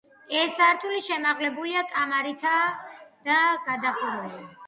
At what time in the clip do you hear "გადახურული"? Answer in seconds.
3.67-4.43